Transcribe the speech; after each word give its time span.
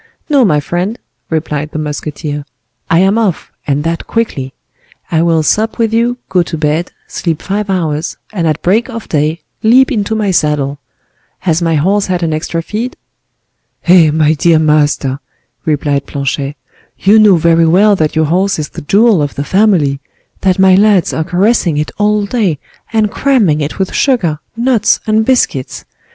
"No, 0.31 0.43
my 0.43 0.59
friend," 0.59 0.97
replied 1.29 1.69
the 1.73 1.77
musketeer; 1.77 2.43
"I 2.89 2.97
am 3.01 3.19
off, 3.19 3.51
and 3.67 3.83
that 3.83 4.07
quickly. 4.07 4.51
I 5.11 5.21
will 5.21 5.43
sup 5.43 5.77
with 5.77 5.93
you, 5.93 6.17
go 6.27 6.41
to 6.41 6.57
bed, 6.57 6.91
sleep 7.05 7.39
five 7.39 7.69
hours, 7.69 8.17
and 8.33 8.47
at 8.47 8.63
break 8.63 8.89
of 8.89 9.07
day 9.07 9.41
leap 9.61 9.91
into 9.91 10.15
my 10.15 10.31
saddle. 10.31 10.79
Has 11.41 11.61
my 11.61 11.75
horse 11.75 12.07
had 12.07 12.23
an 12.23 12.33
extra 12.33 12.63
feed?" 12.63 12.97
"Eh! 13.85 14.09
my 14.09 14.33
dear 14.33 14.57
master," 14.57 15.19
replied 15.65 16.07
Planchet, 16.07 16.55
"you 16.97 17.19
know 17.19 17.35
very 17.35 17.67
well 17.67 17.95
that 17.95 18.15
your 18.15 18.25
horse 18.25 18.57
is 18.57 18.69
the 18.69 18.81
jewel 18.81 19.21
of 19.21 19.35
the 19.35 19.43
family; 19.43 19.99
that 20.39 20.57
my 20.57 20.73
lads 20.73 21.13
are 21.13 21.23
caressing 21.23 21.77
it 21.77 21.91
all 21.99 22.25
day, 22.25 22.57
and 22.91 23.11
cramming 23.11 23.61
it 23.61 23.77
with 23.77 23.93
sugar, 23.93 24.39
nuts, 24.57 24.99
and 25.05 25.25
biscuits. 25.27 25.85